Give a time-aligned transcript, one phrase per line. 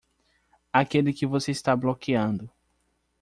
[0.73, 2.49] Aquele que você está bloqueando.